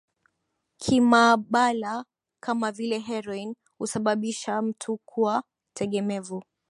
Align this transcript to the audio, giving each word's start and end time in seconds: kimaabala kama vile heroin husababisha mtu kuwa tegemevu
kimaabala 0.77 2.05
kama 2.43 2.71
vile 2.71 2.99
heroin 2.99 3.55
husababisha 3.79 4.61
mtu 4.61 4.97
kuwa 5.05 5.43
tegemevu 5.77 6.43